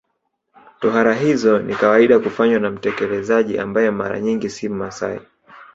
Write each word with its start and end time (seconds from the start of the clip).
Tohara 0.79 1.13
hizo 1.13 1.59
ni 1.59 1.75
kawaida 1.75 2.19
kufanywa 2.19 2.59
na 2.59 2.71
mtekelezaji 2.71 3.59
ambaye 3.59 3.91
mara 3.91 4.19
nyingi 4.21 4.49
si 4.49 4.69
Mmasai 4.69 5.19